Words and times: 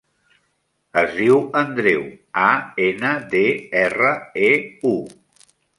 Es 1.01 1.13
diu 1.17 1.43
Andreu: 1.61 2.01
a, 2.47 2.49
ena, 2.89 3.15
de, 3.35 3.47
erra, 3.87 4.13
e, 4.51 4.53
u. 4.97 4.99